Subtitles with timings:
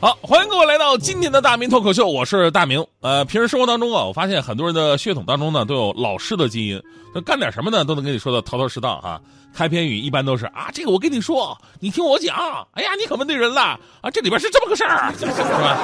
[0.00, 2.86] 好，欢迎各位来到今天的大明脱口秀，我是大明。
[3.00, 6.80] 呃，平时生活当中啊，我发现很多人的血统当中呢都有老师的基因，
[7.12, 9.20] 那干点什么呢都能跟你说的头头是道哈。
[9.52, 12.36] 开篇语一般都是啊，这个我跟你说，你听我讲，
[12.74, 13.60] 哎呀，你可问对人了
[14.00, 15.76] 啊，这里边是这么个事儿， 是吧？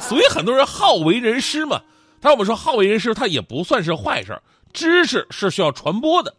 [0.00, 1.78] 所以很多人好为人师嘛。
[2.22, 4.40] 但我们说好为人师，他也不算是坏事，
[4.72, 6.32] 知识是需要传播的。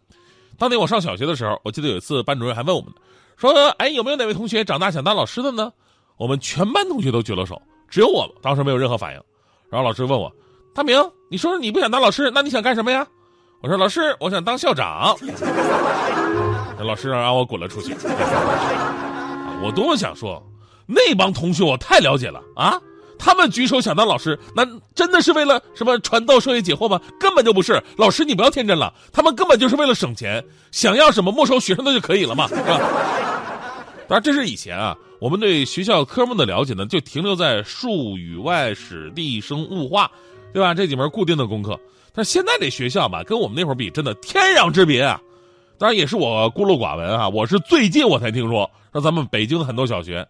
[0.58, 2.92] 当年我上小学的时候，我记得有一次班主任还问我们，
[3.38, 5.72] 说，哎，有没有哪位同学长大想当老师的呢？
[6.20, 7.60] 我们全班同学都举了手，
[7.90, 9.22] 只有我当时没有任何反应。
[9.70, 10.30] 然后老师问我
[10.76, 11.02] ：“大明，
[11.32, 13.08] 你说你不想当老师，那你想干什么呀？”
[13.64, 15.16] 我说：“老师，我想当校长。”
[16.84, 17.96] 老师让我滚了出去。
[19.64, 20.44] 我多么想说，
[20.86, 22.78] 那帮同学我太了解了啊！
[23.18, 27.00] 他们举手想当老师，那真的是为了什么传道授业解惑吗？
[27.18, 27.82] 根本就不是。
[27.96, 32.80] 老师，你不要天真了，他们根本就是为了省钱，想要什么没收学生的就可以了嘛，是吧？
[34.10, 34.98] 当然，这是以前啊。
[35.20, 40.10] 我们对学校科目的了解呢，就停留在数语外史地生物化，
[40.54, 40.74] 对吧？
[40.74, 41.78] 这几门固定的功课。
[42.14, 45.22] 但现在这学校吧，跟我们那会儿比，真的天壤之别啊！
[45.78, 50.26] 当然也是我孤陋寡闻啊， 我是最近我才听说，说咱们北京的很多小学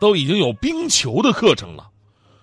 [0.00, 1.88] 都已经有冰球的课程了。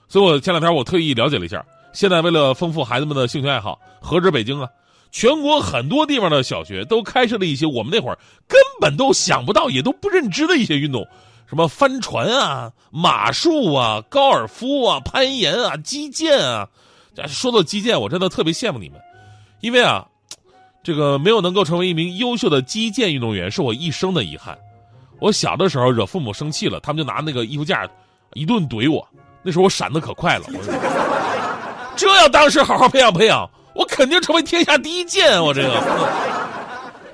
[0.08, 4.70] 所以我前两天我特意了解了一下，现在为了丰富孩子们的兴趣爱好，何止北京啊，
[5.12, 11.08] 全国很多地方的小学都开设了一些我们那会儿根本都想不到、也都不认知的一些运动。
[11.48, 16.68] 什么帆船啊、马术啊、高尔夫啊、攀岩啊、击剑啊，
[17.28, 19.02] 说到击剑，我真的特别羡慕你们，
[19.62, 20.06] 因为啊，
[20.84, 24.56] 这个没有能够成为一名优秀的击剑运动员，是我一生的遗憾。
[25.20, 27.90] 我小的时候惹父母生气了，他们就拿那个衣服架
[28.36, 29.06] 一顿怼我，
[29.42, 30.46] 那时候我闪的可快了。
[31.98, 33.50] 这要当时好好培养培养，
[33.80, 35.42] 我肯定成为天下第一剑。
[35.42, 35.82] 我这个。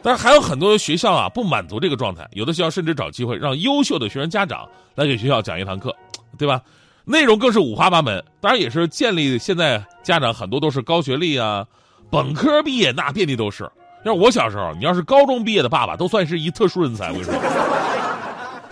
[0.02, 5.96] 但是还有很多学校啊不满足这个状态，有的学校甚至找机会让优秀的学生家长来给学校讲一堂课，
[6.40, 6.60] 对吧？
[7.06, 8.24] 内容更是五花八门。
[8.42, 11.64] 当然也是建立现在家长很多都是高学历啊，
[12.10, 13.70] 本科毕业那遍地都是。
[14.04, 17.10] 要是我小时候，你要是高中毕业的爸爸，都算是一特殊人才。
[17.12, 17.34] 我跟你说，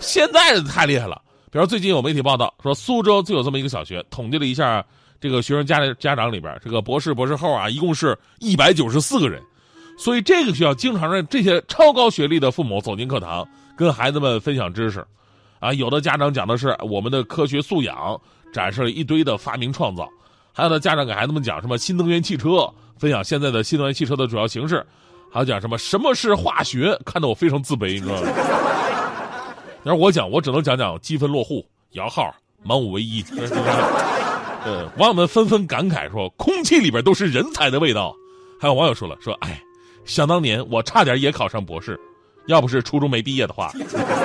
[0.00, 1.20] 现在太厉害了。
[1.50, 4.84] 比如最近有媒体报道说，苏州就有这么一个小学，统计了一下
[5.24, 9.42] 这个学生家里家长里边，这个博士博士后啊，一共是一百九十四个人。
[9.96, 15.02] 所以这个学校经常让这些超高学历的父母走进课堂，跟孩子们分享知识，
[15.60, 18.20] 啊，有的家长讲的是我们的科学素养，
[18.52, 20.04] 展示了一堆的发明创造；
[20.52, 24.76] 还有的家长给孩子们讲什么新能源汽车，分享现在的新能源汽车的主要形式；
[25.32, 28.28] 还有讲什么什么是化学，看得我非常自卑，你知道吗？
[29.84, 32.30] 要是我讲，我只能讲讲积分落户、摇号、
[32.62, 33.24] 满五唯一。
[34.64, 38.14] 呃，网友们纷纷感慨说，空气里边都是人才的味道。
[38.60, 39.60] 还有网友说了，说哎。
[40.04, 41.98] 想当年，我差点也考上博士，
[42.46, 43.72] 要不是初中没毕业的话。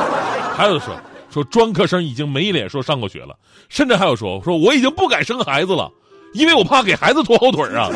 [0.53, 0.94] 还有说
[1.31, 3.33] 说专科生已经没脸说上过学了，
[3.69, 5.89] 甚至还有说说我已经不敢生孩子了，
[6.33, 7.89] 因为我怕给孩子拖后腿啊。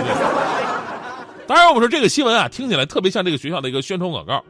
[1.46, 4.42] 当然，我们说这个新闻啊，听起来特别像这个学校的一个宣传广告。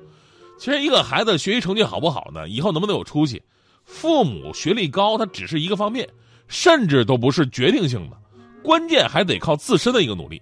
[0.59, 2.47] 其实，一个孩子学习成绩好不好呢？
[2.47, 3.41] 以后能不能有出息，
[3.83, 6.07] 父母学历高，它只是一个方面，
[6.47, 8.17] 甚至都不是决定性的，
[8.63, 10.41] 关键还得靠自身的一个努力。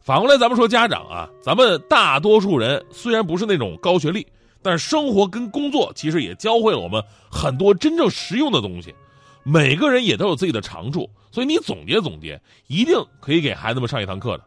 [0.00, 4.26] 反过来，咱们说家长啊，咱们大多数人虽然不是那种高学历，
[4.62, 8.94] 但是生活跟工作其实也教会了我们很多真正实用的东西。
[9.42, 14.44] 每个人也都有自己的长处，所以你总结总结，一定可以给孩子们上一堂课的。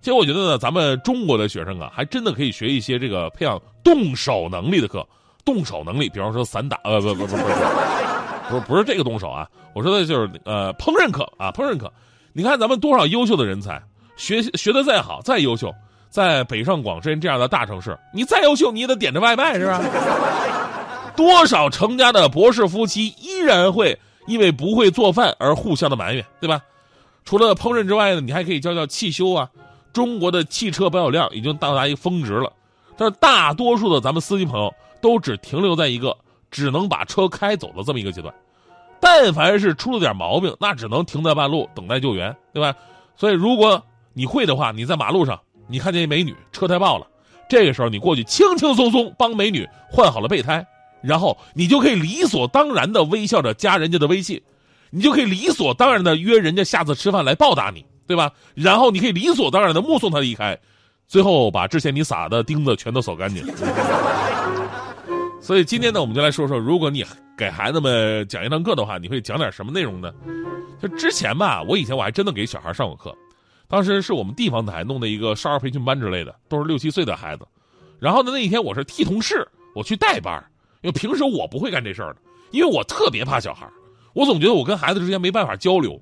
[0.00, 5.06] 其实我觉得呢，咱们中国的学生啊，还真的可以学一些这个培养动手能力的课。
[5.44, 8.17] 动手能力，比方说散打，呃，不不不不不
[8.48, 11.92] 不，不是不是这个动手啊，我说的就是呃烹饪课啊，烹饪课。
[12.32, 13.82] 你看咱们多少优秀的人才。
[14.16, 15.72] 学学的再好再优秀，
[16.10, 19.80] 在北上广深这样的大城市，你再优秀你也得点着外卖是吧？
[21.14, 26.60] 多少成家的博士夫妻依然会因为不会做饭而互相的埋怨，对吧？
[27.24, 29.48] 除了烹饪之外呢，你还可以教教汽修啊。
[29.92, 32.52] 中国的汽车保有量已经到达一个峰值了，
[32.96, 36.16] 但是大多数的咱们司机朋友都只停留在一个
[36.50, 38.34] 只能把车开走的这么一个阶段。
[39.00, 42.74] 但凡是出了点毛病，那只能停在半路等待救援，对吧？
[43.16, 47.06] 所以如果你会的话，你在马路上，你看见一美女车胎爆了，
[47.48, 50.66] 这个时候你过去轻轻松松帮美女换好了备胎，
[51.02, 54.40] 然后你就可以理所当然的微笑着加人家的微信，
[54.90, 58.32] 你就可以理所当然的约人家下次吃饭来报答你，对吧？
[58.54, 60.58] 然后你可以理所当然的目送他离开，
[61.06, 63.44] 最后把之前你撒的钉子全都扫干净。
[65.48, 67.02] 所以今天呢，我们就来说说，如果你
[67.34, 70.12] 给孩子们讲一堂课的话，你会讲点什么内容呢？
[70.78, 73.16] 就之前吧，我以前我还真的给小孩上过课，
[73.66, 77.48] 当时是我们地方台弄的一个少儿培训班之类的，都是六七岁的孩子。
[77.98, 80.38] 然后呢，那一天我是替同事，我去代班，
[80.82, 83.66] 因为平时我不会干这事儿的，因为我特别怕小孩，
[84.12, 85.98] 我总觉得我跟孩子之间没办法交流。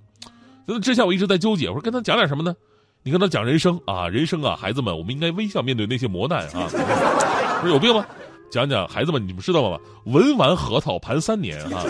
[0.66, 2.52] 所以之前我一直在纠结，我说跟他讲点什么呢？
[3.04, 6.66] 你跟他讲人生啊，人生啊，孩子们，我们应该微笑面对那些磨难啊。
[7.62, 8.04] 不是有病吗？
[8.50, 9.78] 讲讲孩子们，你们知道吗？
[10.04, 11.82] 文玩核桃盘三年啊。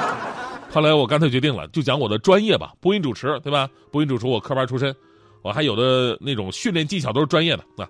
[0.70, 3.68] 后来我干脆决定了，就讲我的专业吧，播音主持，对吧？
[3.90, 4.94] 播音主持我科班出身，
[5.42, 7.88] 我还有的那种训练技巧都是专业的啊。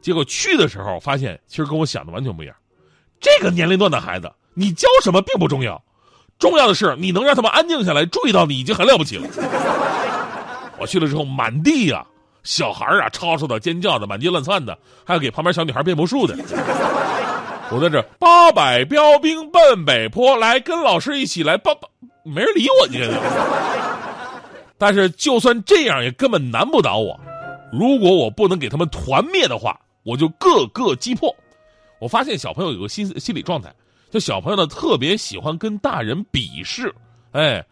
[0.00, 2.56] 结果去的时候发现，其实跟我想的完全不一样。
[3.20, 5.80] 这个年龄段的孩子，你教什么并不重要，
[6.38, 9.28] 重要的是你能让他们安静下来，注意到你已经很了不起了。
[10.78, 12.04] 我去了之后，满地呀，
[12.42, 16.36] 小孩啊，吵吵的、尖叫的，满地乱窜的，还要给旁边小女孩变魔术的。
[17.70, 21.88] 我在这八百标兵奔北坡，来跟老师一起来，八八
[22.22, 23.12] 没人理我，你这
[24.78, 27.18] 但是就算这样，也根本难不倒我。
[27.72, 29.78] 如果我不能给他们团灭的话。
[30.06, 31.34] 我就个个击破。
[31.98, 33.72] 我发现小朋友有个心心理状态，
[34.10, 36.94] 就小朋友呢特别喜欢跟大人比试，
[37.32, 37.64] 哎，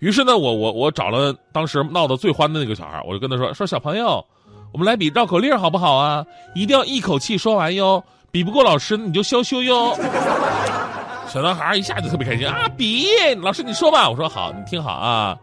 [0.00, 4.26] 于是呢，我我我找了当时闹得最欢的那个小孩，我就跟他说说小朋友，
[4.72, 6.26] 我们来比绕口令好不好啊？
[6.56, 9.96] 一定要一口气说完哟，比不过老师你就羞羞哟。
[11.28, 13.06] 小男孩一下就特别开心啊，比
[13.42, 15.36] 老师你说吧，我说好，你听好啊。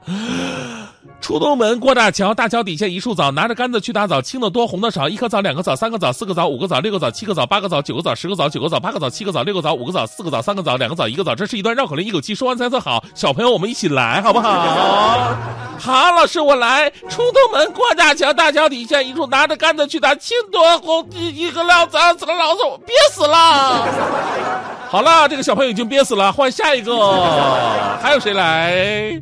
[1.21, 5.09] 出东门过大桥，大桥底下一树枣，拿着杆子去打枣，青的多，红的少。
[5.09, 11.33] 一颗枣，两个枣，三个枣，四个枣，五个枣，六个枣，七个枣，八个枣，九个枣，十个枣，九个枣，八个枣，七个枣，六个枣，五个枣，四个枣，三个枣，两个枣，一个枣。
[11.33, 13.03] 这是一段绕口令，一口气说完才算好。
[13.15, 15.33] 小朋友，我们一起来，好不好？
[15.79, 16.89] 好，老师我来。
[17.09, 23.87] 出东门过大桥，大桥底下一树，拿着杆子去打，青多红，一个两枣，死了老子，我憋死了。
[24.89, 26.93] 好了，这个小朋友已经憋死了，换下一个。
[28.01, 29.21] 还有谁来？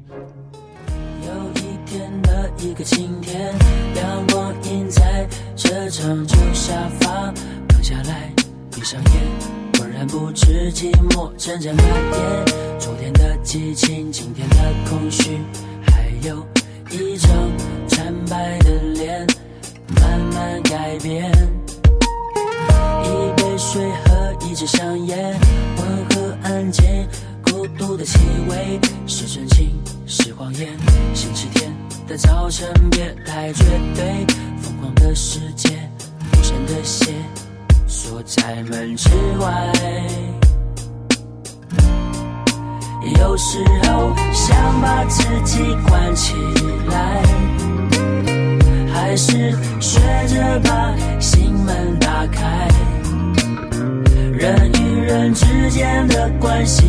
[5.74, 7.34] 的车长旧沙发，
[7.68, 8.31] 躺下来，
[8.72, 9.14] 闭上眼，
[9.80, 12.80] 浑然不知寂寞正在蔓延。
[12.80, 14.56] 昨天的激情，今天的
[14.88, 15.40] 空虚，
[15.88, 16.46] 还有
[16.92, 17.31] 一张
[17.88, 19.25] 惨白的脸，
[19.96, 21.31] 慢慢改变。
[23.04, 25.36] 一杯水和一支香烟，
[25.78, 26.86] 温和安静，
[27.44, 29.74] 孤独的气味，是真情
[30.06, 30.70] 是谎言。
[31.16, 31.74] 星期天。
[32.06, 33.64] 的早晨，别太绝
[33.96, 34.52] 对。
[34.83, 35.69] 疯狂的世界，
[36.33, 37.13] 无声的血，
[37.88, 39.09] 锁在门之
[39.39, 39.71] 外。
[43.18, 46.35] 有时候想把自己关起
[46.89, 47.24] 来，
[48.94, 52.68] 还是学着把心门打开。
[54.33, 56.83] 人与人之间的关系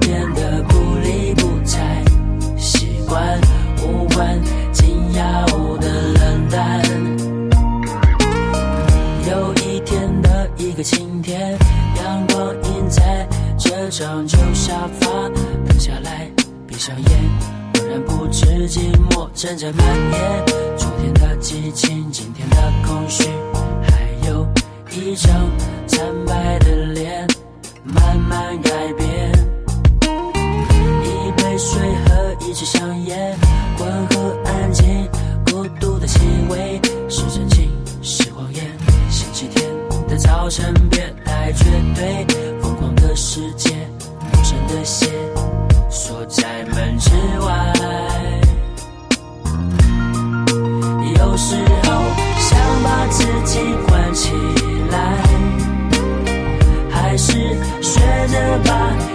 [0.00, 0.77] 变得不
[11.28, 11.58] 天，
[11.96, 13.28] 阳光映在
[13.58, 15.28] 这张旧沙发，
[15.66, 16.26] 躺下来，
[16.66, 17.06] 闭上眼，
[17.74, 20.46] 浑然不知寂寞正在蔓延。
[20.78, 23.28] 昨天的激情，今天的空虚，
[23.82, 24.48] 还有
[24.90, 25.30] 一张
[25.86, 27.28] 惨白的脸，
[27.84, 29.30] 慢慢改变。
[30.00, 33.36] 一杯水和一支香烟。
[33.78, 35.06] 温和安静，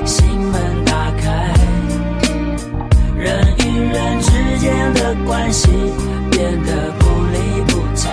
[0.05, 1.53] 心门打开。
[3.15, 5.69] 人与人之间的关系
[6.31, 8.09] 变得不理不睬，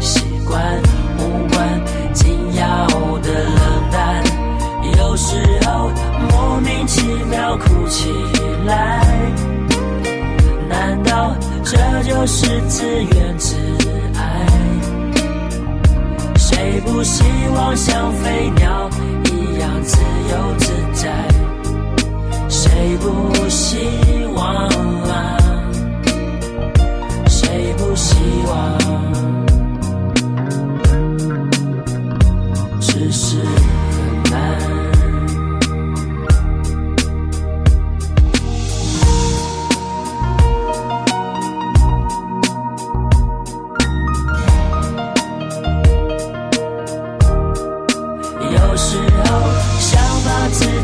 [0.00, 0.82] 习惯
[1.18, 1.80] 无关
[2.12, 2.86] 紧要
[3.22, 4.22] 的冷淡，
[4.98, 5.90] 有时候
[6.30, 8.12] 莫名其妙哭起
[8.66, 9.04] 来。
[10.68, 13.56] 难道这就是自怨自
[14.16, 14.46] 艾？
[16.36, 17.22] 谁不希
[17.54, 18.88] 望像飞鸟
[19.82, 19.96] 自
[20.30, 21.28] 由自在？
[22.48, 23.88] 谁不希
[24.34, 24.46] 望
[25.08, 25.38] 啊？
[27.28, 28.14] 谁不希
[28.46, 28.93] 望？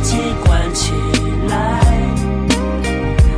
[0.03, 0.93] 己关起
[1.49, 1.81] 来，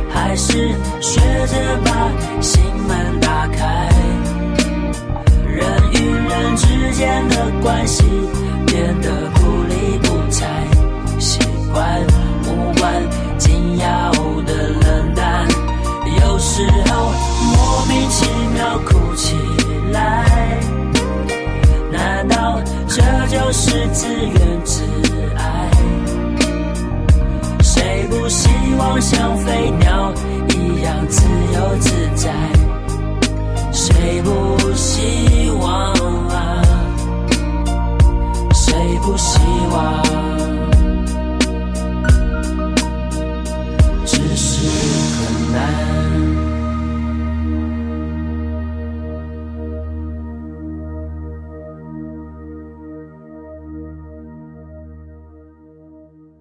[0.09, 3.89] 还是学着把心门打开。
[5.47, 8.03] 人与人之间的关系
[8.65, 10.47] 变得不理不睬，
[11.19, 11.39] 习
[11.71, 12.01] 惯
[12.47, 12.91] 无关
[13.37, 14.11] 紧要
[14.45, 15.47] 的冷淡，
[16.21, 17.11] 有时候
[17.51, 19.35] 莫名其妙哭起
[19.91, 20.59] 来。
[21.91, 24.65] 难道这就是自愿？
[28.23, 30.13] 不希望像飞鸟
[30.55, 32.31] 一样自由自在
[33.73, 36.32] 谁不希望？